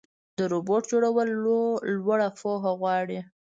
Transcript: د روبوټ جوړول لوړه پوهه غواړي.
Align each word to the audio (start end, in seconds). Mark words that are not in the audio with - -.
د 0.37 0.39
روبوټ 0.53 0.81
جوړول 0.91 1.27
لوړه 2.05 2.27
پوهه 2.39 2.71
غواړي. 2.79 3.19